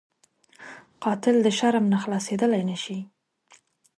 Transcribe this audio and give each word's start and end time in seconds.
قاتل 1.03 1.35
د 1.43 1.47
شرم 1.57 1.85
نه 1.93 1.97
خلاصېدلی 2.03 2.61
نه 2.69 2.77
شي 2.83 2.99